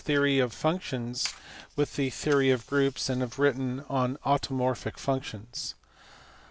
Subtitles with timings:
[0.03, 1.33] 471 theory of functions
[1.75, 5.75] with the theory of groups, and has written on automorphic functions.